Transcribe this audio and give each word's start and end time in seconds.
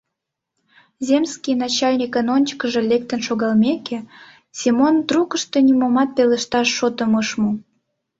Земский 1.07 1.55
начальникын 1.63 2.27
ончыкыжо 2.35 2.81
лектын 2.91 3.19
шогалмекше, 3.27 3.99
Семон 4.59 4.95
трукышто 5.07 5.57
нимомат 5.67 6.09
пелешташ 6.15 6.67
шотым 6.77 7.11
ыш 7.21 7.29
му. 7.41 7.51